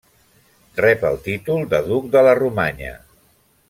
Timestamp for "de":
1.77-1.85, 2.17-2.27